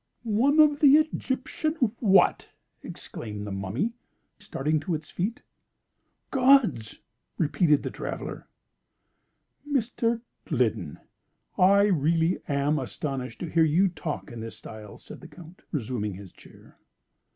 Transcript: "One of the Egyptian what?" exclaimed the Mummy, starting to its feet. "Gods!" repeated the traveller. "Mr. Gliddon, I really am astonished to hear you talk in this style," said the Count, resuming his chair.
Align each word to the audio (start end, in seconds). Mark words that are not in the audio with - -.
"One 0.23 0.59
of 0.59 0.79
the 0.79 0.95
Egyptian 0.95 1.73
what?" 1.99 2.49
exclaimed 2.81 3.45
the 3.45 3.51
Mummy, 3.51 3.93
starting 4.39 4.79
to 4.79 4.95
its 4.95 5.11
feet. 5.11 5.43
"Gods!" 6.31 6.99
repeated 7.37 7.83
the 7.83 7.91
traveller. 7.91 8.47
"Mr. 9.71 10.21
Gliddon, 10.47 10.97
I 11.55 11.83
really 11.83 12.39
am 12.47 12.79
astonished 12.79 13.41
to 13.41 13.47
hear 13.49 13.63
you 13.63 13.89
talk 13.89 14.31
in 14.31 14.39
this 14.39 14.57
style," 14.57 14.97
said 14.97 15.21
the 15.21 15.27
Count, 15.27 15.61
resuming 15.71 16.15
his 16.15 16.31
chair. 16.31 16.79